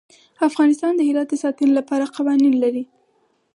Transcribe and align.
افغانستان 0.47 0.93
د 0.95 1.01
هرات 1.07 1.27
د 1.31 1.35
ساتنې 1.43 1.71
لپاره 1.79 2.11
قوانین 2.15 2.53
لري. 2.63 2.83